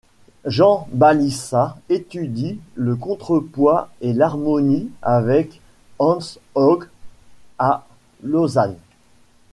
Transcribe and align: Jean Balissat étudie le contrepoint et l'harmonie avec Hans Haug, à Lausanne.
Jean 0.47 0.87
Balissat 0.93 1.77
étudie 1.89 2.59
le 2.73 2.95
contrepoint 2.95 3.87
et 4.01 4.13
l'harmonie 4.13 4.89
avec 5.03 5.61
Hans 5.99 6.17
Haug, 6.55 6.87
à 7.59 7.85
Lausanne. 8.23 8.77